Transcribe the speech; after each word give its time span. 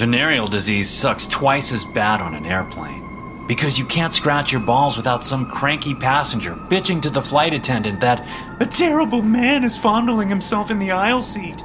Venereal 0.00 0.46
disease 0.46 0.88
sucks 0.88 1.26
twice 1.26 1.72
as 1.72 1.84
bad 1.84 2.22
on 2.22 2.32
an 2.32 2.46
airplane. 2.46 3.44
Because 3.46 3.78
you 3.78 3.84
can't 3.84 4.14
scratch 4.14 4.50
your 4.50 4.62
balls 4.62 4.96
without 4.96 5.26
some 5.26 5.50
cranky 5.50 5.94
passenger 5.94 6.54
bitching 6.54 7.02
to 7.02 7.10
the 7.10 7.20
flight 7.20 7.52
attendant 7.52 8.00
that 8.00 8.26
a 8.60 8.64
terrible 8.64 9.20
man 9.20 9.62
is 9.62 9.76
fondling 9.76 10.30
himself 10.30 10.70
in 10.70 10.78
the 10.78 10.90
aisle 10.90 11.20
seat. 11.20 11.62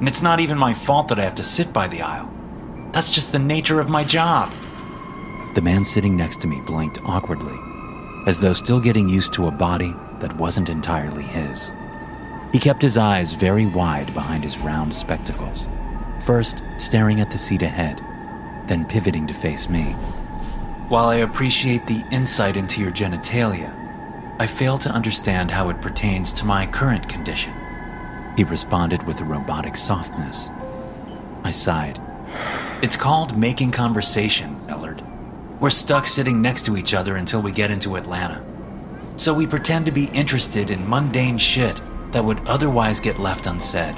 And 0.00 0.08
it's 0.08 0.22
not 0.22 0.40
even 0.40 0.58
my 0.58 0.74
fault 0.74 1.06
that 1.06 1.20
I 1.20 1.22
have 1.22 1.36
to 1.36 1.44
sit 1.44 1.72
by 1.72 1.86
the 1.86 2.02
aisle. 2.02 2.28
That's 2.90 3.12
just 3.12 3.30
the 3.30 3.38
nature 3.38 3.78
of 3.78 3.88
my 3.88 4.02
job. 4.02 4.52
The 5.54 5.62
man 5.62 5.84
sitting 5.84 6.16
next 6.16 6.40
to 6.40 6.48
me 6.48 6.60
blinked 6.62 6.98
awkwardly, 7.04 7.60
as 8.26 8.40
though 8.40 8.54
still 8.54 8.80
getting 8.80 9.08
used 9.08 9.34
to 9.34 9.46
a 9.46 9.52
body 9.52 9.94
that 10.18 10.36
wasn't 10.36 10.68
entirely 10.68 11.22
his. 11.22 11.72
He 12.50 12.58
kept 12.58 12.82
his 12.82 12.98
eyes 12.98 13.34
very 13.34 13.66
wide 13.66 14.12
behind 14.14 14.42
his 14.42 14.58
round 14.58 14.92
spectacles, 14.92 15.68
first 16.22 16.62
staring 16.78 17.20
at 17.20 17.30
the 17.30 17.38
seat 17.38 17.62
ahead, 17.62 18.00
then 18.66 18.84
pivoting 18.84 19.26
to 19.26 19.34
face 19.34 19.68
me. 19.68 19.92
While 20.88 21.08
I 21.08 21.16
appreciate 21.16 21.86
the 21.86 22.04
insight 22.10 22.56
into 22.56 22.80
your 22.80 22.92
genitalia, 22.92 23.72
I 24.38 24.46
fail 24.46 24.78
to 24.78 24.90
understand 24.90 25.50
how 25.50 25.68
it 25.68 25.80
pertains 25.80 26.32
to 26.34 26.44
my 26.44 26.66
current 26.66 27.08
condition. 27.08 27.52
He 28.36 28.44
responded 28.44 29.02
with 29.06 29.20
a 29.20 29.24
robotic 29.24 29.76
softness. 29.76 30.50
I 31.44 31.50
sighed. 31.50 32.00
It's 32.82 32.96
called 32.96 33.36
making 33.36 33.72
conversation, 33.72 34.56
Millard. 34.66 35.02
We're 35.60 35.70
stuck 35.70 36.06
sitting 36.06 36.42
next 36.42 36.66
to 36.66 36.76
each 36.76 36.94
other 36.94 37.16
until 37.16 37.42
we 37.42 37.52
get 37.52 37.70
into 37.70 37.96
Atlanta. 37.96 38.44
So 39.16 39.34
we 39.34 39.46
pretend 39.46 39.86
to 39.86 39.92
be 39.92 40.06
interested 40.06 40.70
in 40.70 40.88
mundane 40.88 41.38
shit 41.38 41.80
that 42.12 42.24
would 42.24 42.40
otherwise 42.46 43.00
get 43.00 43.20
left 43.20 43.46
unsaid. 43.46 43.94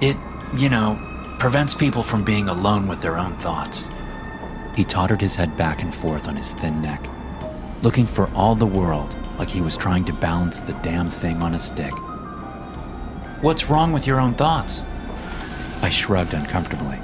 It, 0.00 0.16
you 0.56 0.68
know, 0.68 0.98
prevents 1.40 1.74
people 1.74 2.02
from 2.02 2.22
being 2.22 2.50
alone 2.50 2.86
with 2.86 3.00
their 3.00 3.16
own 3.16 3.34
thoughts. 3.38 3.88
He 4.76 4.84
tottered 4.84 5.22
his 5.22 5.36
head 5.36 5.56
back 5.56 5.80
and 5.80 5.92
forth 5.92 6.28
on 6.28 6.36
his 6.36 6.52
thin 6.52 6.82
neck, 6.82 7.02
looking 7.80 8.06
for 8.06 8.30
all 8.34 8.54
the 8.54 8.66
world 8.66 9.16
like 9.38 9.48
he 9.48 9.62
was 9.62 9.74
trying 9.74 10.04
to 10.04 10.12
balance 10.12 10.60
the 10.60 10.74
damn 10.82 11.08
thing 11.08 11.40
on 11.40 11.54
a 11.54 11.58
stick. 11.58 11.94
What's 13.40 13.70
wrong 13.70 13.90
with 13.90 14.06
your 14.06 14.20
own 14.20 14.34
thoughts? 14.34 14.82
I 15.80 15.88
shrugged 15.88 16.34
uncomfortably. 16.34 16.98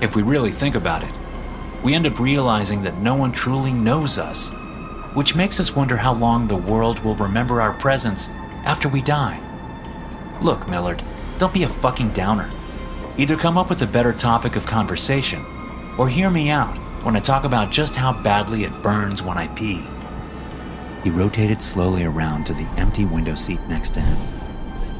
If 0.00 0.14
we 0.14 0.22
really 0.22 0.52
think 0.52 0.76
about 0.76 1.02
it, 1.02 1.12
we 1.82 1.92
end 1.92 2.06
up 2.06 2.20
realizing 2.20 2.84
that 2.84 2.98
no 2.98 3.16
one 3.16 3.32
truly 3.32 3.72
knows 3.72 4.16
us, 4.16 4.50
which 5.14 5.34
makes 5.34 5.58
us 5.58 5.74
wonder 5.74 5.96
how 5.96 6.14
long 6.14 6.46
the 6.46 6.54
world 6.54 7.00
will 7.00 7.16
remember 7.16 7.60
our 7.60 7.72
presence 7.72 8.28
after 8.64 8.88
we 8.88 9.02
die. 9.02 9.40
Look, 10.40 10.68
Millard, 10.68 11.02
don't 11.38 11.52
be 11.52 11.64
a 11.64 11.68
fucking 11.68 12.10
downer. 12.10 12.48
Either 13.16 13.36
come 13.36 13.56
up 13.56 13.70
with 13.70 13.82
a 13.82 13.86
better 13.86 14.12
topic 14.12 14.56
of 14.56 14.66
conversation, 14.66 15.44
or 15.98 16.08
hear 16.08 16.30
me 16.30 16.50
out 16.50 16.76
when 17.04 17.14
I 17.14 17.20
talk 17.20 17.44
about 17.44 17.70
just 17.70 17.94
how 17.94 18.12
badly 18.12 18.64
it 18.64 18.82
burns 18.82 19.22
when 19.22 19.38
I 19.38 19.46
pee. 19.48 19.86
He 21.04 21.10
rotated 21.10 21.62
slowly 21.62 22.04
around 22.04 22.44
to 22.46 22.54
the 22.54 22.68
empty 22.76 23.04
window 23.04 23.36
seat 23.36 23.60
next 23.68 23.94
to 23.94 24.00
him. 24.00 24.18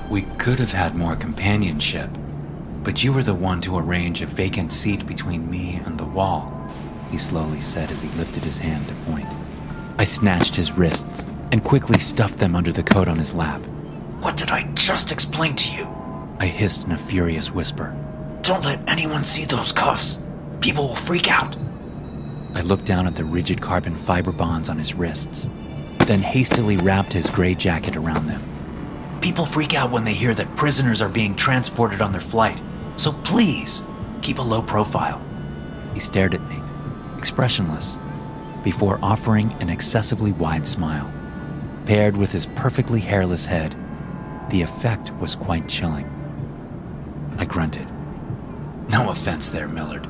We 0.09 0.23
could 0.39 0.61
have 0.61 0.70
had 0.70 0.95
more 0.95 1.17
companionship, 1.17 2.09
but 2.85 3.03
you 3.03 3.12
were 3.12 3.25
the 3.25 3.35
one 3.35 3.61
to 3.62 3.79
arrange 3.79 4.23
a 4.23 4.27
vacant 4.27 4.73
seat 4.73 5.07
between 5.07 5.51
me 5.51 5.81
and 5.85 5.98
the 5.98 6.05
wall, 6.05 6.53
he 7.11 7.19
slowly 7.19 7.62
said 7.62 7.91
as 7.91 8.03
he 8.03 8.09
lifted 8.19 8.45
his 8.45 8.61
hand 8.61 8.87
to 8.87 8.95
point. 9.11 9.27
I 9.98 10.05
snatched 10.05 10.55
his 10.55 10.70
wrists 10.73 11.27
and 11.51 11.65
quickly 11.65 11.98
stuffed 11.98 12.39
them 12.39 12.55
under 12.55 12.70
the 12.70 12.83
coat 12.85 13.09
on 13.09 13.19
his 13.19 13.35
lap. 13.35 13.65
What 14.20 14.37
did 14.37 14.51
I 14.51 14.70
just 14.75 15.11
explain 15.11 15.57
to 15.57 15.77
you? 15.77 15.89
I 16.39 16.47
hissed 16.47 16.85
in 16.85 16.92
a 16.92 16.98
furious 16.98 17.51
whisper. 17.51 17.97
Don't 18.45 18.62
let 18.62 18.87
anyone 18.87 19.25
see 19.25 19.47
those 19.47 19.73
cuffs. 19.73 20.23
People 20.61 20.89
will 20.89 20.97
freak 20.97 21.31
out. 21.31 21.56
I 22.55 22.61
looked 22.61 22.84
down 22.84 23.06
at 23.06 23.14
the 23.14 23.25
rigid 23.25 23.62
carbon 23.62 23.97
fiber 23.97 24.33
bonds 24.33 24.69
on 24.69 24.77
his 24.77 24.95
wrists, 24.95 25.48
then 26.01 26.20
hastily 26.20 26.77
wrapped 26.77 27.14
his 27.14 27.30
gray 27.30 27.55
jacket 27.55 27.96
around 27.96 28.27
them. 28.27 28.42
People 29.23 29.46
freak 29.46 29.73
out 29.74 29.91
when 29.91 30.05
they 30.05 30.13
hear 30.13 30.35
that 30.35 30.57
prisoners 30.57 31.01
are 31.01 31.08
being 31.08 31.35
transported 31.35 32.02
on 32.02 32.13
their 32.13 32.20
flight. 32.20 32.61
So 32.96 33.13
please, 33.24 33.83
keep 34.20 34.39
a 34.39 34.42
low 34.42 34.61
profile. 34.61 35.23
He 35.95 36.01
stared 36.01 36.35
at 36.35 36.46
me, 36.51 36.61
expressionless, 37.17 37.96
before 38.63 38.98
offering 39.02 39.55
an 39.61 39.70
excessively 39.70 40.33
wide 40.33 40.67
smile. 40.67 41.11
Paired 41.86 42.14
with 42.14 42.33
his 42.33 42.45
perfectly 42.45 43.01
hairless 43.01 43.46
head, 43.46 43.74
the 44.51 44.61
effect 44.61 45.14
was 45.14 45.35
quite 45.35 45.67
chilling. 45.67 46.05
I 47.39 47.46
grunted. 47.46 47.94
No 48.89 49.11
offense 49.11 49.50
there, 49.50 49.68
Millard, 49.68 50.06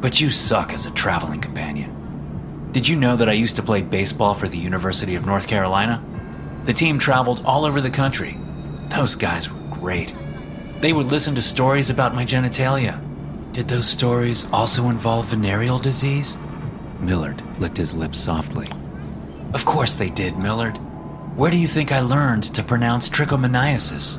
but 0.00 0.20
you 0.20 0.30
suck 0.30 0.72
as 0.72 0.86
a 0.86 0.90
traveling 0.92 1.40
companion. 1.40 2.70
Did 2.72 2.88
you 2.88 2.96
know 2.96 3.16
that 3.16 3.28
I 3.28 3.32
used 3.32 3.56
to 3.56 3.62
play 3.62 3.82
baseball 3.82 4.34
for 4.34 4.48
the 4.48 4.58
University 4.58 5.14
of 5.14 5.26
North 5.26 5.46
Carolina? 5.46 6.02
The 6.64 6.72
team 6.72 6.98
traveled 6.98 7.42
all 7.44 7.64
over 7.64 7.80
the 7.80 7.90
country. 7.90 8.36
Those 8.88 9.14
guys 9.14 9.50
were 9.50 9.76
great. 9.76 10.14
They 10.80 10.92
would 10.92 11.06
listen 11.06 11.34
to 11.36 11.42
stories 11.42 11.90
about 11.90 12.14
my 12.14 12.24
genitalia. 12.24 13.00
Did 13.52 13.68
those 13.68 13.88
stories 13.88 14.46
also 14.52 14.88
involve 14.88 15.26
venereal 15.26 15.78
disease? 15.78 16.36
Millard 17.00 17.42
licked 17.60 17.76
his 17.76 17.94
lips 17.94 18.18
softly. 18.18 18.68
Of 19.52 19.64
course 19.64 19.94
they 19.94 20.10
did, 20.10 20.36
Millard. 20.38 20.76
Where 21.36 21.50
do 21.50 21.56
you 21.56 21.68
think 21.68 21.92
I 21.92 22.00
learned 22.00 22.54
to 22.54 22.62
pronounce 22.62 23.08
trichomoniasis? 23.08 24.18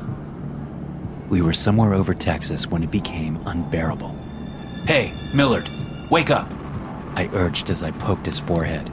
We 1.28 1.42
were 1.42 1.52
somewhere 1.52 1.94
over 1.94 2.14
Texas 2.14 2.66
when 2.68 2.82
it 2.82 2.90
became 2.90 3.38
unbearable. 3.46 4.14
Hey, 4.86 5.12
Millard, 5.34 5.68
wake 6.10 6.30
up! 6.30 6.48
I 7.16 7.28
urged 7.32 7.70
as 7.70 7.82
I 7.82 7.90
poked 7.90 8.26
his 8.26 8.38
forehead. 8.38 8.90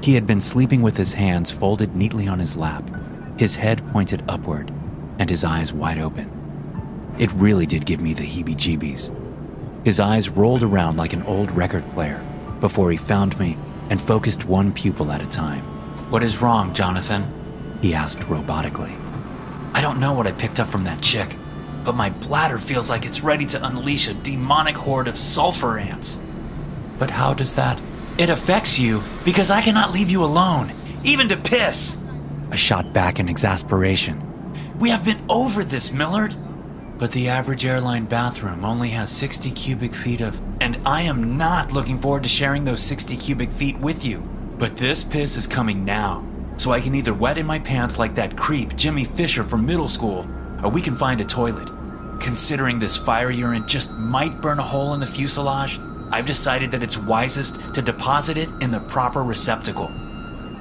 He 0.00 0.14
had 0.14 0.26
been 0.26 0.40
sleeping 0.40 0.82
with 0.82 0.96
his 0.96 1.14
hands 1.14 1.50
folded 1.50 1.94
neatly 1.94 2.28
on 2.28 2.38
his 2.38 2.56
lap, 2.56 2.88
his 3.36 3.56
head 3.56 3.86
pointed 3.88 4.22
upward, 4.28 4.72
and 5.18 5.28
his 5.28 5.44
eyes 5.44 5.72
wide 5.72 5.98
open. 5.98 6.30
It 7.18 7.32
really 7.32 7.66
did 7.66 7.86
give 7.86 8.00
me 8.00 8.14
the 8.14 8.22
heebie 8.22 8.56
jeebies. 8.56 9.14
His 9.84 10.00
eyes 10.00 10.28
rolled 10.28 10.62
around 10.62 10.96
like 10.96 11.12
an 11.12 11.22
old 11.24 11.50
record 11.52 11.88
player 11.90 12.24
before 12.60 12.90
he 12.90 12.96
found 12.96 13.38
me 13.38 13.56
and 13.90 14.00
focused 14.00 14.46
one 14.46 14.72
pupil 14.72 15.12
at 15.12 15.22
a 15.22 15.26
time. 15.26 15.62
What 16.10 16.22
is 16.22 16.40
wrong, 16.40 16.72
Jonathan? 16.74 17.24
He 17.82 17.94
asked 17.94 18.20
robotically. 18.20 18.96
I 19.74 19.80
don't 19.82 20.00
know 20.00 20.12
what 20.12 20.26
I 20.26 20.32
picked 20.32 20.58
up 20.60 20.68
from 20.68 20.84
that 20.84 21.02
chick, 21.02 21.36
but 21.86 21.94
my 21.94 22.10
bladder 22.10 22.58
feels 22.58 22.90
like 22.90 23.06
it's 23.06 23.22
ready 23.22 23.46
to 23.46 23.64
unleash 23.64 24.08
a 24.08 24.14
demonic 24.14 24.74
horde 24.74 25.06
of 25.06 25.16
sulfur 25.16 25.78
ants. 25.78 26.20
But 26.98 27.12
how 27.12 27.32
does 27.32 27.54
that? 27.54 27.80
It 28.18 28.28
affects 28.28 28.76
you 28.76 29.04
because 29.24 29.50
I 29.50 29.62
cannot 29.62 29.92
leave 29.92 30.10
you 30.10 30.24
alone, 30.24 30.72
even 31.04 31.28
to 31.28 31.36
piss. 31.36 31.96
I 32.50 32.56
shot 32.56 32.92
back 32.92 33.20
in 33.20 33.28
exasperation. 33.28 34.20
We 34.80 34.90
have 34.90 35.04
been 35.04 35.24
over 35.28 35.62
this, 35.62 35.92
Millard. 35.92 36.34
But 36.98 37.12
the 37.12 37.28
average 37.28 37.64
airline 37.64 38.06
bathroom 38.06 38.64
only 38.64 38.88
has 38.88 39.08
60 39.10 39.52
cubic 39.52 39.94
feet 39.94 40.22
of. 40.22 40.40
And 40.60 40.80
I 40.84 41.02
am 41.02 41.36
not 41.36 41.72
looking 41.72 42.00
forward 42.00 42.24
to 42.24 42.28
sharing 42.28 42.64
those 42.64 42.82
60 42.82 43.16
cubic 43.16 43.52
feet 43.52 43.78
with 43.78 44.04
you. 44.04 44.18
But 44.58 44.76
this 44.76 45.04
piss 45.04 45.36
is 45.36 45.46
coming 45.46 45.84
now. 45.84 46.26
So 46.56 46.72
I 46.72 46.80
can 46.80 46.96
either 46.96 47.14
wet 47.14 47.38
in 47.38 47.46
my 47.46 47.60
pants 47.60 47.96
like 47.96 48.16
that 48.16 48.36
creep, 48.36 48.74
Jimmy 48.74 49.04
Fisher 49.04 49.44
from 49.44 49.66
middle 49.66 49.88
school, 49.88 50.26
or 50.62 50.70
we 50.70 50.82
can 50.82 50.96
find 50.96 51.20
a 51.20 51.24
toilet. 51.24 51.68
Considering 52.20 52.78
this 52.78 52.96
fire 52.96 53.30
urine 53.30 53.66
just 53.66 53.92
might 53.92 54.40
burn 54.40 54.58
a 54.58 54.62
hole 54.62 54.94
in 54.94 55.00
the 55.00 55.06
fuselage, 55.06 55.78
I've 56.10 56.26
decided 56.26 56.70
that 56.70 56.82
it's 56.82 56.96
wisest 56.96 57.58
to 57.74 57.82
deposit 57.82 58.38
it 58.38 58.50
in 58.60 58.70
the 58.70 58.80
proper 58.80 59.22
receptacle. 59.22 59.90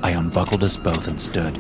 I 0.04 0.12
unbuckled 0.12 0.64
us 0.64 0.78
both 0.78 1.08
and 1.08 1.20
stood, 1.20 1.60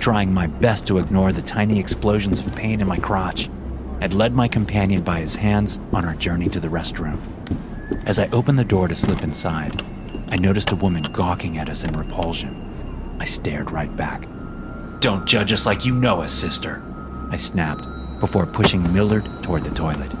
trying 0.00 0.32
my 0.32 0.46
best 0.46 0.86
to 0.86 0.98
ignore 0.98 1.32
the 1.32 1.42
tiny 1.42 1.78
explosions 1.78 2.38
of 2.38 2.54
pain 2.54 2.80
in 2.80 2.86
my 2.86 2.98
crotch 2.98 3.48
had 4.04 4.12
led 4.12 4.34
my 4.34 4.46
companion 4.46 5.02
by 5.02 5.18
his 5.18 5.34
hands 5.34 5.80
on 5.92 6.04
our 6.04 6.14
journey 6.16 6.46
to 6.50 6.60
the 6.60 6.68
restroom. 6.68 7.18
As 8.04 8.18
I 8.18 8.28
opened 8.32 8.58
the 8.58 8.64
door 8.64 8.86
to 8.86 8.94
slip 8.94 9.22
inside, 9.22 9.82
I 10.28 10.36
noticed 10.36 10.72
a 10.72 10.76
woman 10.76 11.04
gawking 11.04 11.56
at 11.56 11.70
us 11.70 11.84
in 11.84 11.96
repulsion. 11.96 13.16
I 13.18 13.24
stared 13.24 13.70
right 13.70 13.96
back. 13.96 14.26
Don't 15.00 15.26
judge 15.26 15.52
us 15.52 15.64
like 15.64 15.86
you 15.86 15.94
know 15.94 16.20
us, 16.20 16.34
sister. 16.34 16.82
I 17.30 17.36
snapped 17.36 17.88
before 18.20 18.46
pushing 18.46 18.92
Millard 18.92 19.28
toward 19.42 19.64
the 19.64 19.74
toilet. 19.74 20.12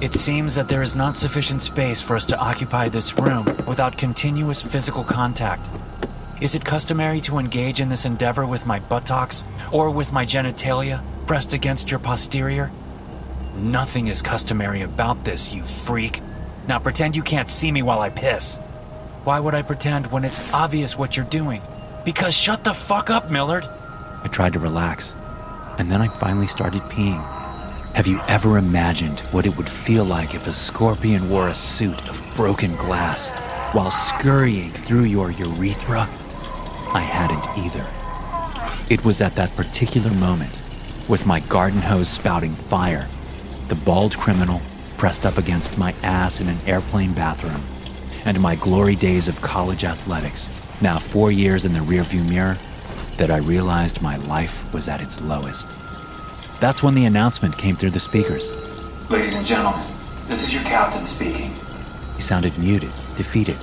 It 0.00 0.14
seems 0.14 0.54
that 0.54 0.68
there 0.68 0.82
is 0.82 0.94
not 0.94 1.16
sufficient 1.16 1.62
space 1.62 2.02
for 2.02 2.16
us 2.16 2.26
to 2.26 2.38
occupy 2.38 2.88
this 2.88 3.16
room 3.18 3.44
without 3.66 3.96
continuous 3.96 4.62
physical 4.62 5.04
contact. 5.04 5.68
Is 6.40 6.54
it 6.54 6.64
customary 6.64 7.20
to 7.22 7.38
engage 7.38 7.80
in 7.80 7.88
this 7.88 8.04
endeavor 8.04 8.44
with 8.44 8.66
my 8.66 8.80
buttocks 8.80 9.44
or 9.72 9.90
with 9.90 10.12
my 10.12 10.26
genitalia 10.26 11.02
pressed 11.26 11.54
against 11.54 11.90
your 11.90 12.00
posterior? 12.00 12.70
Nothing 13.56 14.08
is 14.08 14.20
customary 14.20 14.82
about 14.82 15.24
this, 15.24 15.52
you 15.52 15.62
freak. 15.62 16.20
Now 16.66 16.78
pretend 16.78 17.14
you 17.14 17.22
can't 17.22 17.50
see 17.50 17.70
me 17.70 17.82
while 17.82 18.00
I 18.00 18.10
piss. 18.10 18.58
Why 19.22 19.38
would 19.38 19.54
I 19.54 19.62
pretend 19.62 20.08
when 20.08 20.24
it's 20.24 20.52
obvious 20.52 20.98
what 20.98 21.16
you're 21.16 21.24
doing? 21.26 21.62
Because 22.04 22.34
shut 22.34 22.64
the 22.64 22.74
fuck 22.74 23.10
up, 23.10 23.30
Millard. 23.30 23.64
I 24.22 24.28
tried 24.28 24.54
to 24.54 24.58
relax, 24.58 25.14
and 25.78 25.90
then 25.90 26.00
I 26.00 26.08
finally 26.08 26.46
started 26.46 26.82
peeing. 26.82 27.22
Have 27.94 28.06
you 28.06 28.20
ever 28.28 28.58
imagined 28.58 29.20
what 29.30 29.46
it 29.46 29.56
would 29.56 29.68
feel 29.68 30.04
like 30.04 30.34
if 30.34 30.46
a 30.46 30.52
scorpion 30.52 31.28
wore 31.30 31.48
a 31.48 31.54
suit 31.54 32.08
of 32.08 32.32
broken 32.36 32.74
glass 32.74 33.30
while 33.72 33.90
scurrying 33.90 34.70
through 34.70 35.04
your 35.04 35.30
urethra? 35.30 36.08
I 36.92 37.00
hadn't 37.00 37.46
either. 37.58 37.86
It 38.92 39.04
was 39.04 39.20
at 39.20 39.34
that 39.36 39.54
particular 39.56 40.10
moment, 40.12 40.52
with 41.08 41.26
my 41.26 41.40
garden 41.40 41.80
hose 41.80 42.08
spouting 42.08 42.54
fire, 42.54 43.06
the 43.68 43.74
bald 43.74 44.16
criminal 44.16 44.60
pressed 44.98 45.24
up 45.24 45.38
against 45.38 45.78
my 45.78 45.94
ass 46.02 46.40
in 46.40 46.48
an 46.48 46.58
airplane 46.66 47.14
bathroom, 47.14 47.62
and 48.24 48.40
my 48.40 48.56
glory 48.56 48.96
days 48.96 49.28
of 49.28 49.40
college 49.40 49.84
athletics, 49.84 50.48
now 50.80 50.98
four 50.98 51.30
years 51.30 51.64
in 51.64 51.72
the 51.72 51.80
rearview 51.80 52.28
mirror, 52.28 52.56
that 53.16 53.30
I 53.30 53.38
realized 53.38 54.02
my 54.02 54.16
life 54.16 54.72
was 54.72 54.88
at 54.88 55.00
its 55.00 55.20
lowest. 55.20 55.68
That's 56.60 56.82
when 56.82 56.94
the 56.94 57.04
announcement 57.04 57.56
came 57.56 57.76
through 57.76 57.90
the 57.90 58.00
speakers. 58.00 58.52
Ladies 59.10 59.34
and 59.36 59.46
gentlemen, 59.46 59.82
this 60.26 60.42
is 60.42 60.52
your 60.52 60.62
captain 60.62 61.06
speaking. 61.06 61.52
He 62.16 62.22
sounded 62.22 62.56
muted, 62.58 62.90
defeated. 63.16 63.56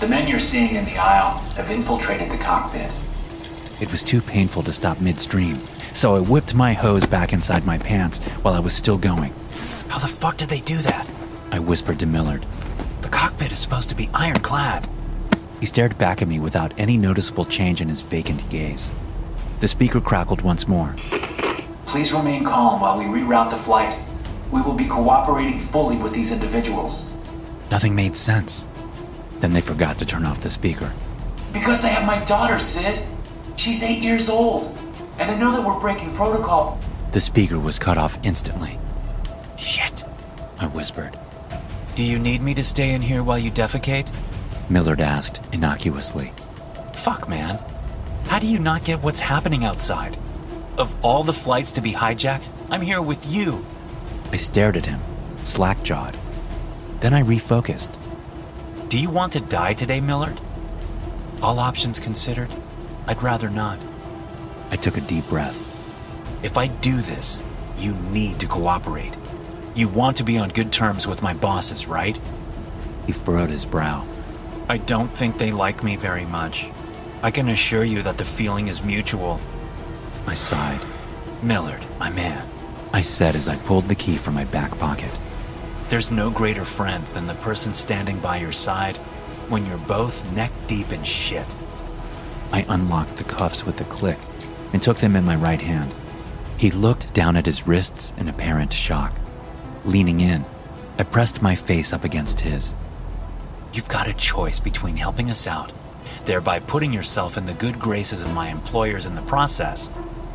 The 0.00 0.08
men 0.08 0.28
you're 0.28 0.40
seeing 0.40 0.74
in 0.74 0.84
the 0.84 0.96
aisle 0.96 1.38
have 1.56 1.70
infiltrated 1.70 2.30
the 2.30 2.38
cockpit. 2.38 2.90
It 3.80 3.90
was 3.90 4.02
too 4.02 4.20
painful 4.20 4.62
to 4.64 4.72
stop 4.72 5.00
midstream, 5.00 5.56
so 5.92 6.16
I 6.16 6.20
whipped 6.20 6.54
my 6.54 6.72
hose 6.72 7.06
back 7.06 7.32
inside 7.32 7.64
my 7.64 7.78
pants 7.78 8.18
while 8.42 8.54
I 8.54 8.60
was 8.60 8.74
still 8.74 8.98
going. 8.98 9.32
How 9.88 9.98
the 9.98 10.06
fuck 10.06 10.36
did 10.36 10.48
they 10.48 10.60
do 10.60 10.78
that? 10.78 11.06
I 11.50 11.58
whispered 11.58 11.98
to 12.00 12.06
Millard. 12.06 12.46
The 13.02 13.08
cockpit 13.08 13.52
is 13.52 13.58
supposed 13.58 13.88
to 13.88 13.94
be 13.94 14.08
ironclad. 14.14 14.88
He 15.60 15.66
stared 15.66 15.96
back 15.98 16.22
at 16.22 16.28
me 16.28 16.40
without 16.40 16.72
any 16.78 16.96
noticeable 16.96 17.44
change 17.44 17.82
in 17.82 17.88
his 17.88 18.00
vacant 18.00 18.48
gaze. 18.48 18.90
The 19.60 19.68
speaker 19.68 20.00
crackled 20.00 20.40
once 20.40 20.66
more. 20.66 20.96
Please 21.84 22.12
remain 22.12 22.44
calm 22.44 22.80
while 22.80 22.98
we 22.98 23.04
reroute 23.04 23.50
the 23.50 23.58
flight. 23.58 23.98
We 24.50 24.62
will 24.62 24.72
be 24.72 24.86
cooperating 24.86 25.60
fully 25.60 25.98
with 25.98 26.14
these 26.14 26.32
individuals. 26.32 27.12
Nothing 27.70 27.94
made 27.94 28.16
sense. 28.16 28.66
Then 29.40 29.52
they 29.52 29.60
forgot 29.60 29.98
to 29.98 30.06
turn 30.06 30.24
off 30.24 30.40
the 30.40 30.50
speaker. 30.50 30.92
Because 31.52 31.82
they 31.82 31.88
have 31.88 32.06
my 32.06 32.24
daughter, 32.24 32.58
Sid. 32.58 33.06
She's 33.56 33.82
eight 33.82 34.02
years 34.02 34.30
old. 34.30 34.74
And 35.18 35.30
I 35.30 35.36
know 35.36 35.52
that 35.52 35.62
we're 35.62 35.78
breaking 35.78 36.14
protocol. 36.14 36.80
The 37.12 37.20
speaker 37.20 37.60
was 37.60 37.78
cut 37.78 37.98
off 37.98 38.18
instantly. 38.22 38.78
Shit. 39.58 40.04
I 40.58 40.68
whispered. 40.68 41.18
Do 41.96 42.02
you 42.02 42.18
need 42.18 42.40
me 42.40 42.54
to 42.54 42.64
stay 42.64 42.94
in 42.94 43.02
here 43.02 43.22
while 43.22 43.38
you 43.38 43.50
defecate? 43.50 44.10
Millard 44.70 45.00
asked 45.00 45.40
innocuously. 45.52 46.32
Fuck, 46.94 47.28
man. 47.28 47.58
How 48.26 48.38
do 48.38 48.46
you 48.46 48.60
not 48.60 48.84
get 48.84 49.02
what's 49.02 49.18
happening 49.18 49.64
outside? 49.64 50.16
Of 50.78 50.94
all 51.04 51.24
the 51.24 51.32
flights 51.32 51.72
to 51.72 51.80
be 51.80 51.92
hijacked, 51.92 52.48
I'm 52.70 52.80
here 52.80 53.02
with 53.02 53.26
you. 53.26 53.66
I 54.30 54.36
stared 54.36 54.76
at 54.76 54.86
him, 54.86 55.00
slack 55.42 55.82
jawed. 55.82 56.16
Then 57.00 57.12
I 57.12 57.22
refocused. 57.22 57.98
Do 58.88 58.96
you 58.96 59.10
want 59.10 59.32
to 59.32 59.40
die 59.40 59.74
today, 59.74 60.00
Millard? 60.00 60.40
All 61.42 61.58
options 61.58 61.98
considered, 61.98 62.52
I'd 63.08 63.22
rather 63.22 63.50
not. 63.50 63.78
I 64.70 64.76
took 64.76 64.96
a 64.96 65.00
deep 65.00 65.26
breath. 65.26 65.58
If 66.44 66.56
I 66.56 66.68
do 66.68 67.00
this, 67.02 67.42
you 67.76 67.92
need 68.12 68.38
to 68.38 68.46
cooperate. 68.46 69.14
You 69.74 69.88
want 69.88 70.18
to 70.18 70.24
be 70.24 70.38
on 70.38 70.50
good 70.50 70.72
terms 70.72 71.08
with 71.08 71.22
my 71.22 71.34
bosses, 71.34 71.88
right? 71.88 72.16
He 73.06 73.12
furrowed 73.12 73.50
his 73.50 73.64
brow. 73.64 74.06
I 74.70 74.76
don't 74.76 75.12
think 75.12 75.36
they 75.36 75.50
like 75.50 75.82
me 75.82 75.96
very 75.96 76.24
much. 76.24 76.70
I 77.24 77.32
can 77.32 77.48
assure 77.48 77.82
you 77.82 78.04
that 78.04 78.18
the 78.18 78.24
feeling 78.24 78.68
is 78.68 78.84
mutual. 78.84 79.40
I 80.28 80.34
sighed. 80.34 80.80
Millard, 81.42 81.84
my 81.98 82.08
man, 82.10 82.46
I 82.92 83.00
said 83.00 83.34
as 83.34 83.48
I 83.48 83.56
pulled 83.56 83.88
the 83.88 83.96
key 83.96 84.16
from 84.16 84.34
my 84.34 84.44
back 84.44 84.78
pocket. 84.78 85.10
there's 85.88 86.12
no 86.12 86.30
greater 86.30 86.64
friend 86.64 87.04
than 87.08 87.26
the 87.26 87.34
person 87.34 87.74
standing 87.74 88.20
by 88.20 88.36
your 88.36 88.52
side 88.52 88.96
when 89.48 89.66
you're 89.66 89.76
both 89.76 90.24
neck 90.34 90.52
deep 90.68 90.92
in 90.92 91.02
shit. 91.02 91.52
I 92.52 92.64
unlocked 92.68 93.16
the 93.16 93.24
cuffs 93.24 93.66
with 93.66 93.80
a 93.80 93.90
click 93.96 94.20
and 94.72 94.80
took 94.80 94.98
them 94.98 95.16
in 95.16 95.24
my 95.24 95.34
right 95.34 95.60
hand. 95.60 95.92
He 96.58 96.70
looked 96.70 97.12
down 97.12 97.36
at 97.36 97.46
his 97.46 97.66
wrists 97.66 98.14
in 98.18 98.28
apparent 98.28 98.72
shock. 98.72 99.18
Leaning 99.84 100.20
in, 100.20 100.44
I 100.96 101.02
pressed 101.02 101.42
my 101.42 101.56
face 101.56 101.92
up 101.92 102.04
against 102.04 102.38
his. 102.38 102.72
You've 103.72 103.88
got 103.88 104.08
a 104.08 104.12
choice 104.14 104.58
between 104.58 104.96
helping 104.96 105.30
us 105.30 105.46
out, 105.46 105.72
thereby 106.24 106.58
putting 106.58 106.92
yourself 106.92 107.36
in 107.36 107.46
the 107.46 107.54
good 107.54 107.78
graces 107.78 108.20
of 108.22 108.34
my 108.34 108.48
employers 108.48 109.06
in 109.06 109.14
the 109.14 109.22
process, 109.22 109.90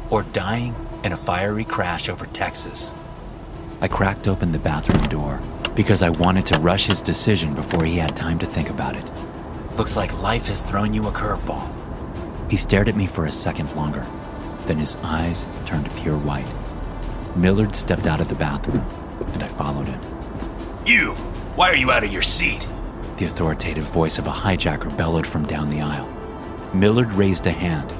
or 0.10 0.24
dying 0.24 0.74
in 1.04 1.12
a 1.12 1.18
fiery 1.18 1.66
crash 1.66 2.08
over 2.08 2.28
Texas. 2.28 2.94
I 3.82 3.90
cracked 3.90 4.30
open 4.30 4.54
the 4.54 4.60
bathroom 4.60 5.04
door 5.10 5.42
because 5.76 6.02
I 6.02 6.10
wanted 6.10 6.46
to 6.48 6.60
rush 6.62 6.86
his 6.86 7.02
decision 7.02 7.54
before 7.54 7.84
he 7.84 7.98
had 7.98 8.16
time 8.16 8.40
to 8.40 8.46
think 8.46 8.70
about 8.70 8.96
it. 8.96 9.12
Looks 9.76 9.98
like 9.98 10.22
life 10.22 10.48
has 10.48 10.62
thrown 10.62 10.94
you 10.94 11.06
a 11.08 11.12
curveball. 11.12 11.70
He 12.50 12.56
stared 12.56 12.88
at 12.88 12.96
me 12.96 13.06
for 13.06 13.26
a 13.26 13.32
second 13.32 13.76
longer. 13.76 14.06
Then 14.66 14.78
his 14.78 14.96
eyes 15.04 15.46
turned 15.66 15.94
pure 15.98 16.18
white. 16.18 16.48
Millard 17.36 17.76
stepped 17.76 18.08
out 18.08 18.22
of 18.22 18.30
the 18.30 18.36
bathroom, 18.36 18.86
and 19.34 19.44
I 19.44 19.48
followed 19.50 19.88
him. 19.88 20.00
You! 20.86 21.14
Why 21.56 21.70
are 21.70 21.76
you 21.76 21.92
out 21.92 22.06
of 22.06 22.14
your 22.14 22.22
seat? 22.22 22.66
The 23.18 23.26
authoritative 23.26 23.86
voice 23.86 24.20
of 24.20 24.28
a 24.28 24.32
hijacker 24.32 24.96
bellowed 24.98 25.26
from 25.26 25.46
down 25.46 25.70
the 25.70 25.80
aisle. 25.80 26.10
Millard 26.74 27.14
raised 27.14 27.48
a 27.48 27.52
hand. 27.52 27.94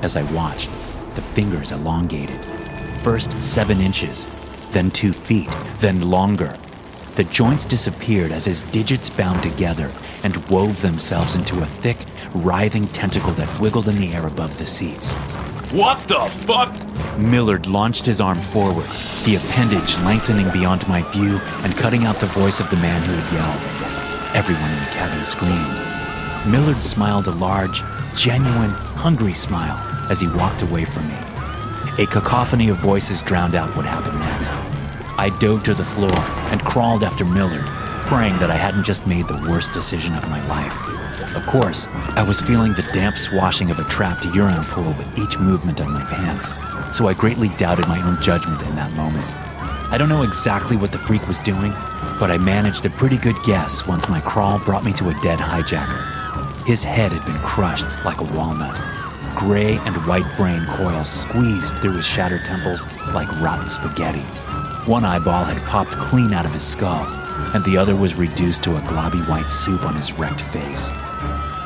As 0.00 0.16
I 0.16 0.22
watched, 0.32 0.70
the 1.16 1.22
fingers 1.22 1.72
elongated. 1.72 2.38
First 3.00 3.32
seven 3.42 3.80
inches, 3.80 4.28
then 4.70 4.92
two 4.92 5.12
feet, 5.12 5.48
then 5.78 6.08
longer. 6.08 6.56
The 7.16 7.24
joints 7.24 7.66
disappeared 7.66 8.30
as 8.30 8.44
his 8.44 8.62
digits 8.62 9.10
bound 9.10 9.42
together 9.42 9.90
and 10.22 10.36
wove 10.48 10.80
themselves 10.82 11.34
into 11.34 11.60
a 11.60 11.66
thick, 11.66 11.98
writhing 12.32 12.86
tentacle 12.88 13.32
that 13.32 13.60
wiggled 13.60 13.88
in 13.88 13.98
the 13.98 14.14
air 14.14 14.24
above 14.28 14.56
the 14.56 14.66
seats. 14.66 15.14
What 15.72 15.98
the 16.06 16.20
fuck? 16.46 16.72
Millard 17.18 17.66
launched 17.66 18.06
his 18.06 18.20
arm 18.20 18.40
forward, 18.40 18.86
the 19.24 19.34
appendage 19.34 19.98
lengthening 19.98 20.48
beyond 20.52 20.86
my 20.86 21.02
view 21.10 21.38
and 21.64 21.76
cutting 21.76 22.04
out 22.04 22.20
the 22.20 22.26
voice 22.26 22.60
of 22.60 22.70
the 22.70 22.76
man 22.76 23.02
who 23.02 23.14
had 23.14 23.32
yelled. 23.32 23.99
Everyone 24.32 24.70
in 24.70 24.78
the 24.78 24.90
cabin 24.92 25.24
screamed. 25.24 26.50
Millard 26.52 26.84
smiled 26.84 27.26
a 27.26 27.32
large, 27.32 27.82
genuine, 28.14 28.70
hungry 28.70 29.34
smile 29.34 29.76
as 30.08 30.20
he 30.20 30.28
walked 30.28 30.62
away 30.62 30.84
from 30.84 31.08
me. 31.08 31.16
A 31.98 32.06
cacophony 32.06 32.68
of 32.68 32.76
voices 32.76 33.22
drowned 33.22 33.56
out 33.56 33.74
what 33.76 33.84
happened 33.86 34.20
next. 34.20 34.52
I 35.18 35.36
dove 35.40 35.64
to 35.64 35.74
the 35.74 35.82
floor 35.82 36.16
and 36.52 36.64
crawled 36.64 37.02
after 37.02 37.24
Millard, 37.24 37.66
praying 38.06 38.38
that 38.38 38.52
I 38.52 38.56
hadn't 38.56 38.84
just 38.84 39.04
made 39.04 39.26
the 39.26 39.44
worst 39.48 39.72
decision 39.72 40.14
of 40.14 40.30
my 40.30 40.46
life. 40.46 40.76
Of 41.34 41.48
course, 41.48 41.88
I 42.14 42.22
was 42.22 42.40
feeling 42.40 42.72
the 42.72 42.88
damp 42.92 43.18
swashing 43.18 43.72
of 43.72 43.80
a 43.80 43.84
trapped 43.84 44.24
urine 44.26 44.62
pool 44.62 44.92
with 44.92 45.18
each 45.18 45.40
movement 45.40 45.80
of 45.80 45.88
my 45.88 46.04
pants, 46.04 46.54
so 46.96 47.08
I 47.08 47.14
greatly 47.14 47.48
doubted 47.50 47.88
my 47.88 48.00
own 48.00 48.22
judgment 48.22 48.62
in 48.62 48.76
that 48.76 48.92
moment. 48.92 49.26
I 49.92 49.98
don't 49.98 50.08
know 50.08 50.22
exactly 50.22 50.76
what 50.76 50.92
the 50.92 50.98
freak 50.98 51.26
was 51.26 51.40
doing, 51.40 51.72
but 52.20 52.30
I 52.30 52.36
managed 52.36 52.84
a 52.84 52.90
pretty 52.90 53.16
good 53.16 53.36
guess 53.44 53.86
once 53.86 54.06
my 54.06 54.20
crawl 54.20 54.58
brought 54.58 54.84
me 54.84 54.92
to 54.92 55.08
a 55.08 55.18
dead 55.22 55.38
hijacker. 55.38 56.66
His 56.66 56.84
head 56.84 57.12
had 57.12 57.24
been 57.24 57.38
crushed 57.38 57.86
like 58.04 58.20
a 58.20 58.34
walnut. 58.34 58.78
Gray 59.34 59.78
and 59.86 59.96
white 60.06 60.30
brain 60.36 60.66
coils 60.66 61.08
squeezed 61.10 61.74
through 61.78 61.96
his 61.96 62.06
shattered 62.06 62.44
temples 62.44 62.86
like 63.14 63.32
rotten 63.40 63.70
spaghetti. 63.70 64.20
One 64.84 65.02
eyeball 65.02 65.44
had 65.44 65.66
popped 65.66 65.92
clean 65.92 66.34
out 66.34 66.44
of 66.44 66.52
his 66.52 66.66
skull, 66.66 67.06
and 67.54 67.64
the 67.64 67.78
other 67.78 67.96
was 67.96 68.14
reduced 68.14 68.62
to 68.64 68.76
a 68.76 68.80
globby 68.82 69.26
white 69.26 69.50
soup 69.50 69.82
on 69.84 69.96
his 69.96 70.12
wrecked 70.12 70.42
face. 70.42 70.90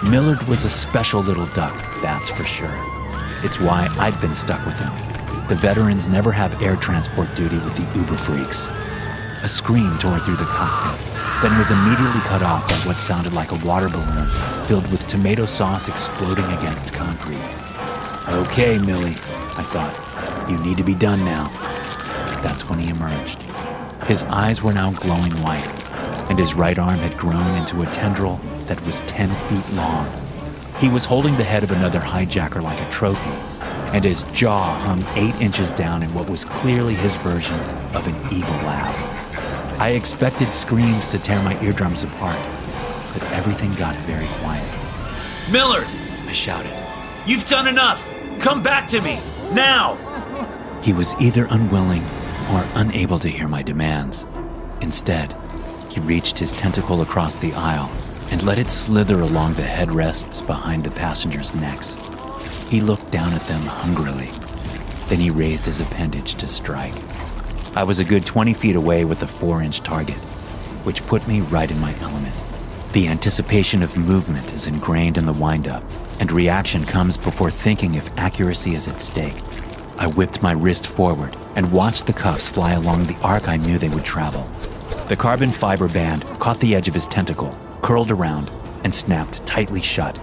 Millard 0.08 0.40
was 0.44 0.64
a 0.64 0.70
special 0.70 1.20
little 1.20 1.46
duck, 1.46 1.74
that's 2.00 2.30
for 2.30 2.44
sure. 2.44 2.78
It's 3.42 3.58
why 3.58 3.88
I've 3.98 4.20
been 4.20 4.36
stuck 4.36 4.64
with 4.64 4.78
him. 4.78 4.92
The 5.48 5.56
veterans 5.56 6.06
never 6.06 6.30
have 6.30 6.62
air 6.62 6.76
transport 6.76 7.34
duty 7.34 7.56
with 7.56 7.76
the 7.76 7.98
uber 7.98 8.16
freaks. 8.16 8.68
A 9.44 9.48
scream 9.48 9.98
tore 9.98 10.18
through 10.20 10.36
the 10.36 10.44
cockpit, 10.46 11.06
then 11.42 11.58
was 11.58 11.70
immediately 11.70 12.22
cut 12.22 12.42
off 12.42 12.66
by 12.66 12.76
what 12.88 12.96
sounded 12.96 13.34
like 13.34 13.52
a 13.52 13.66
water 13.66 13.90
balloon 13.90 14.26
filled 14.66 14.90
with 14.90 15.06
tomato 15.06 15.44
sauce 15.44 15.86
exploding 15.86 16.46
against 16.46 16.94
concrete. 16.94 17.36
Okay, 18.26 18.78
Millie, 18.78 19.18
I 19.58 19.62
thought. 19.62 20.48
You 20.50 20.56
need 20.56 20.78
to 20.78 20.82
be 20.82 20.94
done 20.94 21.22
now. 21.26 21.48
That's 22.42 22.70
when 22.70 22.78
he 22.78 22.88
emerged. 22.88 23.42
His 24.06 24.24
eyes 24.24 24.62
were 24.62 24.72
now 24.72 24.92
glowing 24.92 25.32
white, 25.42 25.68
and 26.30 26.38
his 26.38 26.54
right 26.54 26.78
arm 26.78 26.96
had 26.96 27.18
grown 27.18 27.46
into 27.58 27.82
a 27.82 27.92
tendril 27.92 28.40
that 28.64 28.80
was 28.86 29.00
10 29.00 29.28
feet 29.28 29.74
long. 29.74 30.10
He 30.78 30.88
was 30.88 31.04
holding 31.04 31.36
the 31.36 31.44
head 31.44 31.62
of 31.62 31.70
another 31.70 32.00
hijacker 32.00 32.62
like 32.62 32.80
a 32.80 32.90
trophy, 32.90 33.28
and 33.92 34.06
his 34.06 34.22
jaw 34.32 34.74
hung 34.78 35.04
eight 35.16 35.38
inches 35.38 35.70
down 35.70 36.02
in 36.02 36.14
what 36.14 36.30
was 36.30 36.46
clearly 36.46 36.94
his 36.94 37.14
version 37.16 37.60
of 37.94 38.06
an 38.06 38.16
evil 38.32 38.56
laugh. 38.64 39.13
I 39.78 39.90
expected 39.90 40.54
screams 40.54 41.06
to 41.08 41.18
tear 41.18 41.42
my 41.42 41.60
eardrums 41.62 42.04
apart, 42.04 42.38
but 43.12 43.22
everything 43.32 43.72
got 43.74 43.96
very 44.00 44.26
quiet. 44.40 44.68
Millard, 45.50 45.86
I 46.26 46.32
shouted. 46.32 46.72
you've 47.26 47.46
done 47.48 47.66
enough. 47.66 48.00
Come 48.40 48.62
back 48.62 48.88
to 48.88 49.00
me. 49.00 49.18
Now. 49.52 49.96
He 50.82 50.92
was 50.92 51.14
either 51.20 51.46
unwilling 51.50 52.04
or 52.52 52.64
unable 52.74 53.18
to 53.18 53.28
hear 53.28 53.48
my 53.48 53.62
demands. 53.62 54.26
Instead, 54.80 55.34
he 55.90 56.00
reached 56.00 56.38
his 56.38 56.52
tentacle 56.52 57.02
across 57.02 57.36
the 57.36 57.52
aisle 57.54 57.90
and 58.30 58.42
let 58.42 58.58
it 58.58 58.70
slither 58.70 59.20
along 59.20 59.54
the 59.54 59.62
headrests 59.62 60.44
behind 60.46 60.84
the 60.84 60.90
passengers' 60.90 61.54
necks. 61.54 61.98
He 62.68 62.80
looked 62.80 63.10
down 63.10 63.32
at 63.32 63.46
them 63.46 63.62
hungrily. 63.62 64.30
Then 65.08 65.20
he 65.20 65.30
raised 65.30 65.66
his 65.66 65.80
appendage 65.80 66.34
to 66.36 66.48
strike. 66.48 66.94
I 67.76 67.82
was 67.82 67.98
a 67.98 68.04
good 68.04 68.24
20 68.24 68.54
feet 68.54 68.76
away 68.76 69.04
with 69.04 69.24
a 69.24 69.26
4 69.26 69.60
inch 69.60 69.80
target, 69.80 70.18
which 70.84 71.04
put 71.06 71.26
me 71.26 71.40
right 71.40 71.68
in 71.68 71.80
my 71.80 71.92
element. 72.02 72.34
The 72.92 73.08
anticipation 73.08 73.82
of 73.82 73.96
movement 73.96 74.52
is 74.52 74.68
ingrained 74.68 75.18
in 75.18 75.26
the 75.26 75.32
windup, 75.32 75.82
and 76.20 76.30
reaction 76.30 76.84
comes 76.84 77.16
before 77.16 77.50
thinking 77.50 77.96
if 77.96 78.16
accuracy 78.16 78.76
is 78.76 78.86
at 78.86 79.00
stake. 79.00 79.42
I 79.98 80.06
whipped 80.06 80.40
my 80.40 80.52
wrist 80.52 80.86
forward 80.86 81.36
and 81.56 81.72
watched 81.72 82.06
the 82.06 82.12
cuffs 82.12 82.48
fly 82.48 82.74
along 82.74 83.06
the 83.06 83.18
arc 83.24 83.48
I 83.48 83.56
knew 83.56 83.76
they 83.76 83.88
would 83.88 84.04
travel. 84.04 84.48
The 85.08 85.16
carbon 85.16 85.50
fiber 85.50 85.88
band 85.88 86.22
caught 86.38 86.60
the 86.60 86.76
edge 86.76 86.86
of 86.86 86.94
his 86.94 87.08
tentacle, 87.08 87.58
curled 87.82 88.12
around, 88.12 88.52
and 88.84 88.94
snapped 88.94 89.44
tightly 89.46 89.82
shut. 89.82 90.16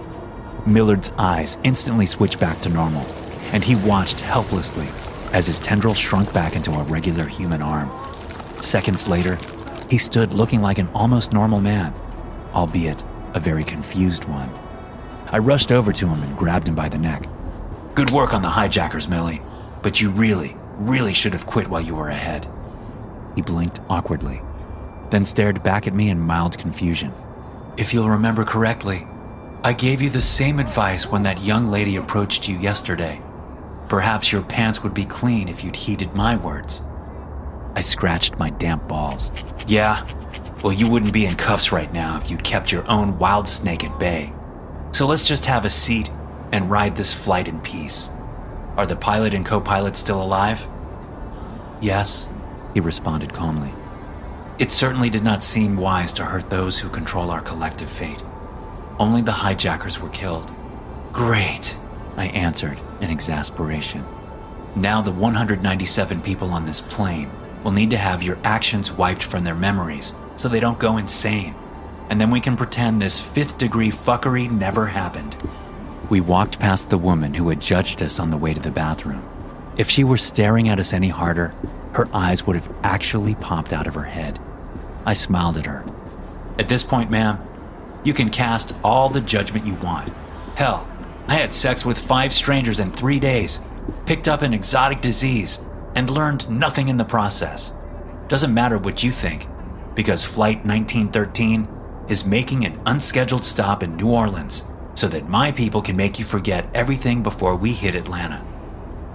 Millard's 0.66 1.12
eyes 1.18 1.58
instantly 1.64 2.06
switched 2.06 2.40
back 2.40 2.62
to 2.62 2.70
normal, 2.70 3.04
and 3.52 3.62
he 3.62 3.76
watched 3.76 4.22
helplessly 4.22 4.86
as 5.32 5.46
his 5.46 5.60
tendril 5.60 5.94
shrunk 5.94 6.32
back 6.32 6.56
into 6.56 6.72
a 6.72 6.82
regular 6.84 7.26
human 7.26 7.62
arm. 7.62 7.90
Seconds 8.60 9.08
later, 9.08 9.38
he 9.88 9.98
stood 9.98 10.32
looking 10.32 10.62
like 10.62 10.78
an 10.78 10.88
almost 10.94 11.32
normal 11.32 11.60
man, 11.60 11.94
albeit 12.54 13.02
a 13.34 13.40
very 13.40 13.64
confused 13.64 14.24
one. 14.24 14.50
I 15.30 15.38
rushed 15.38 15.72
over 15.72 15.92
to 15.92 16.06
him 16.06 16.22
and 16.22 16.36
grabbed 16.36 16.68
him 16.68 16.74
by 16.74 16.88
the 16.88 16.98
neck. 16.98 17.26
Good 17.94 18.10
work 18.10 18.34
on 18.34 18.42
the 18.42 18.48
hijackers, 18.48 19.08
Millie. 19.08 19.42
But 19.82 20.00
you 20.00 20.10
really, 20.10 20.56
really 20.76 21.12
should 21.12 21.32
have 21.32 21.46
quit 21.46 21.68
while 21.68 21.80
you 21.80 21.94
were 21.94 22.08
ahead. 22.08 22.46
He 23.34 23.42
blinked 23.42 23.80
awkwardly, 23.90 24.40
then 25.10 25.24
stared 25.24 25.62
back 25.62 25.86
at 25.86 25.94
me 25.94 26.10
in 26.10 26.20
mild 26.20 26.56
confusion. 26.56 27.12
If 27.76 27.92
you'll 27.92 28.10
remember 28.10 28.44
correctly, 28.44 29.06
I 29.64 29.72
gave 29.72 30.00
you 30.00 30.10
the 30.10 30.22
same 30.22 30.60
advice 30.60 31.10
when 31.10 31.22
that 31.24 31.42
young 31.42 31.66
lady 31.66 31.96
approached 31.96 32.48
you 32.48 32.58
yesterday. 32.58 33.20
Perhaps 33.92 34.32
your 34.32 34.40
pants 34.40 34.82
would 34.82 34.94
be 34.94 35.04
clean 35.04 35.48
if 35.48 35.62
you'd 35.62 35.76
heeded 35.76 36.14
my 36.14 36.34
words. 36.34 36.82
I 37.76 37.82
scratched 37.82 38.38
my 38.38 38.48
damp 38.48 38.88
balls. 38.88 39.30
Yeah? 39.66 40.06
Well, 40.62 40.72
you 40.72 40.88
wouldn't 40.88 41.12
be 41.12 41.26
in 41.26 41.34
cuffs 41.34 41.72
right 41.72 41.92
now 41.92 42.16
if 42.16 42.30
you'd 42.30 42.42
kept 42.42 42.72
your 42.72 42.90
own 42.90 43.18
wild 43.18 43.46
snake 43.46 43.84
at 43.84 44.00
bay. 44.00 44.32
So 44.92 45.06
let's 45.06 45.24
just 45.24 45.44
have 45.44 45.66
a 45.66 45.70
seat 45.70 46.10
and 46.52 46.70
ride 46.70 46.96
this 46.96 47.12
flight 47.12 47.48
in 47.48 47.60
peace. 47.60 48.08
Are 48.78 48.86
the 48.86 48.96
pilot 48.96 49.34
and 49.34 49.44
co 49.44 49.60
pilot 49.60 49.98
still 49.98 50.22
alive? 50.22 50.66
Yes, 51.82 52.30
he 52.72 52.80
responded 52.80 53.34
calmly. 53.34 53.74
It 54.58 54.72
certainly 54.72 55.10
did 55.10 55.22
not 55.22 55.44
seem 55.44 55.76
wise 55.76 56.14
to 56.14 56.24
hurt 56.24 56.48
those 56.48 56.78
who 56.78 56.88
control 56.88 57.30
our 57.30 57.42
collective 57.42 57.90
fate. 57.90 58.24
Only 58.98 59.20
the 59.20 59.32
hijackers 59.32 60.00
were 60.00 60.08
killed. 60.08 60.50
Great, 61.12 61.76
I 62.16 62.26
answered 62.28 62.80
in 63.00 63.10
exasperation. 63.10 64.04
Now, 64.76 65.02
the 65.02 65.12
197 65.12 66.22
people 66.22 66.50
on 66.50 66.66
this 66.66 66.80
plane 66.80 67.30
will 67.62 67.72
need 67.72 67.90
to 67.90 67.96
have 67.96 68.22
your 68.22 68.38
actions 68.44 68.92
wiped 68.92 69.22
from 69.22 69.44
their 69.44 69.54
memories 69.54 70.14
so 70.36 70.48
they 70.48 70.60
don't 70.60 70.78
go 70.78 70.96
insane. 70.96 71.54
And 72.10 72.20
then 72.20 72.30
we 72.30 72.40
can 72.40 72.56
pretend 72.56 73.00
this 73.00 73.20
fifth 73.20 73.58
degree 73.58 73.90
fuckery 73.90 74.50
never 74.50 74.86
happened. 74.86 75.36
We 76.10 76.20
walked 76.20 76.58
past 76.58 76.90
the 76.90 76.98
woman 76.98 77.32
who 77.34 77.48
had 77.48 77.60
judged 77.60 78.02
us 78.02 78.18
on 78.18 78.30
the 78.30 78.36
way 78.36 78.52
to 78.52 78.60
the 78.60 78.70
bathroom. 78.70 79.22
If 79.76 79.88
she 79.88 80.04
were 80.04 80.18
staring 80.18 80.68
at 80.68 80.78
us 80.78 80.92
any 80.92 81.08
harder, 81.08 81.54
her 81.92 82.08
eyes 82.12 82.46
would 82.46 82.56
have 82.56 82.70
actually 82.82 83.34
popped 83.36 83.72
out 83.72 83.86
of 83.86 83.94
her 83.94 84.02
head. 84.02 84.38
I 85.06 85.14
smiled 85.14 85.56
at 85.56 85.66
her. 85.66 85.84
At 86.58 86.68
this 86.68 86.82
point, 86.82 87.10
ma'am, 87.10 87.38
you 88.04 88.12
can 88.12 88.30
cast 88.30 88.74
all 88.84 89.08
the 89.08 89.20
judgment 89.20 89.66
you 89.66 89.74
want. 89.74 90.12
Hell, 90.54 90.86
I 91.32 91.36
had 91.36 91.54
sex 91.54 91.82
with 91.82 91.98
five 91.98 92.30
strangers 92.30 92.78
in 92.78 92.92
three 92.92 93.18
days, 93.18 93.60
picked 94.04 94.28
up 94.28 94.42
an 94.42 94.52
exotic 94.52 95.00
disease, 95.00 95.64
and 95.96 96.10
learned 96.10 96.46
nothing 96.50 96.88
in 96.88 96.98
the 96.98 97.06
process. 97.06 97.72
Doesn't 98.28 98.52
matter 98.52 98.76
what 98.76 99.02
you 99.02 99.10
think, 99.10 99.46
because 99.94 100.26
Flight 100.26 100.58
1913 100.66 101.66
is 102.10 102.26
making 102.26 102.66
an 102.66 102.78
unscheduled 102.84 103.46
stop 103.46 103.82
in 103.82 103.96
New 103.96 104.10
Orleans 104.10 104.70
so 104.92 105.08
that 105.08 105.30
my 105.30 105.50
people 105.50 105.80
can 105.80 105.96
make 105.96 106.18
you 106.18 106.24
forget 106.26 106.68
everything 106.74 107.22
before 107.22 107.56
we 107.56 107.72
hit 107.72 107.94
Atlanta. 107.94 108.44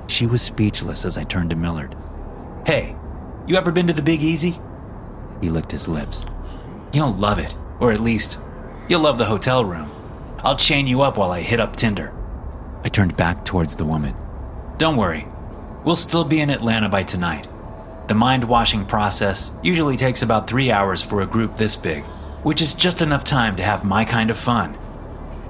She 0.07 0.25
was 0.25 0.41
speechless 0.41 1.05
as 1.05 1.19
I 1.19 1.23
turned 1.23 1.51
to 1.51 1.55
Millard. 1.55 1.95
Hey, 2.65 2.95
you 3.45 3.57
ever 3.57 3.71
been 3.71 3.85
to 3.85 3.93
the 3.93 4.01
Big 4.01 4.23
Easy? 4.23 4.59
He 5.39 5.51
licked 5.51 5.71
his 5.71 5.87
lips. 5.87 6.25
You'll 6.93 7.13
love 7.13 7.37
it, 7.37 7.55
or 7.79 7.91
at 7.91 7.99
least, 7.99 8.39
you'll 8.89 9.01
love 9.01 9.19
the 9.19 9.25
hotel 9.25 9.63
room. 9.63 9.91
I'll 10.43 10.55
chain 10.55 10.85
you 10.85 11.01
up 11.01 11.17
while 11.17 11.31
I 11.31 11.41
hit 11.41 11.59
up 11.59 11.75
Tinder. 11.75 12.13
I 12.83 12.89
turned 12.89 13.17
back 13.17 13.43
towards 13.43 13.75
the 13.75 13.85
woman. 13.85 14.15
Don't 14.77 14.95
worry, 14.95 15.27
we'll 15.83 15.95
still 15.95 16.23
be 16.23 16.41
in 16.41 16.51
Atlanta 16.51 16.89
by 16.89 17.03
tonight. 17.03 17.47
The 18.07 18.13
mind 18.13 18.43
washing 18.43 18.85
process 18.85 19.57
usually 19.63 19.97
takes 19.97 20.21
about 20.21 20.47
three 20.47 20.71
hours 20.71 21.01
for 21.01 21.21
a 21.21 21.27
group 21.27 21.55
this 21.55 21.75
big, 21.75 22.03
which 22.43 22.61
is 22.61 22.75
just 22.75 23.01
enough 23.01 23.23
time 23.23 23.55
to 23.55 23.63
have 23.63 23.83
my 23.83 24.05
kind 24.05 24.29
of 24.29 24.37
fun. 24.37 24.77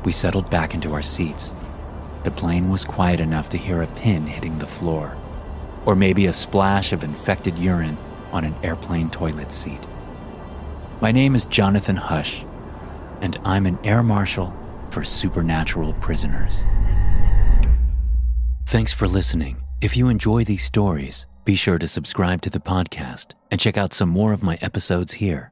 We 0.06 0.14
settled 0.14 0.50
back 0.50 0.74
into 0.74 0.94
our 0.94 1.04
seats. 1.04 1.54
The 2.24 2.32
plane 2.32 2.70
was 2.70 2.86
quiet 2.86 3.20
enough 3.20 3.50
to 3.50 3.58
hear 3.58 3.82
a 3.82 3.88
pin 3.88 4.26
hitting 4.26 4.58
the 4.58 4.68
floor, 4.68 5.18
or 5.86 5.96
maybe 5.96 6.28
a 6.28 6.34
splash 6.34 6.94
of 6.94 7.04
infected 7.04 7.60
urine 7.60 7.98
on 8.32 8.46
an 8.46 8.56
airplane 8.64 9.10
toilet 9.10 9.52
seat. 9.52 9.86
My 11.02 11.12
name 11.12 11.36
is 11.36 11.46
Jonathan 11.46 11.98
Hush, 11.98 12.46
and 13.22 13.38
I'm 13.44 13.66
an 13.66 13.78
air 13.84 14.02
marshal 14.02 14.54
for 14.98 15.04
supernatural 15.04 15.94
prisoners. 15.94 16.66
Thanks 18.66 18.92
for 18.92 19.08
listening. 19.08 19.58
If 19.80 19.96
you 19.96 20.10
enjoy 20.10 20.44
these 20.44 20.64
stories, 20.64 21.28
be 21.46 21.54
sure 21.54 21.78
to 21.78 21.88
subscribe 21.88 22.42
to 22.42 22.50
the 22.50 22.60
podcast 22.60 23.34
and 23.52 23.62
check 23.62 23.78
out 23.78 23.94
some 23.94 24.10
more 24.10 24.34
of 24.34 24.42
my 24.42 24.58
episodes 24.60 25.14
here. 25.14 25.52